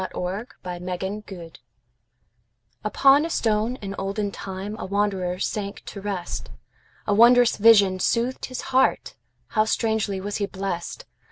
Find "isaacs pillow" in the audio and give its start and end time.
0.01-0.77